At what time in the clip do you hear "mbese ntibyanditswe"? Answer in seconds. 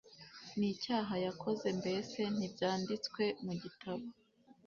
1.79-3.23